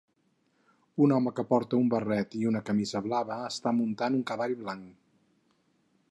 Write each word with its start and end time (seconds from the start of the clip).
Un 1.07 1.11
home 1.17 1.33
que 1.39 1.43
porta 1.51 1.79
un 1.81 1.91
barret 1.93 2.33
i 2.39 2.49
camisa 2.69 3.01
blava 3.09 3.37
està 3.49 3.75
muntant 3.81 4.17
un 4.21 4.23
cavall 4.31 4.55
blanc. 4.63 4.89